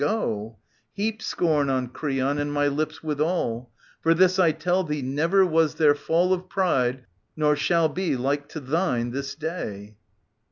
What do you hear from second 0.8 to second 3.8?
Heap scorn on Creon and my lips withal: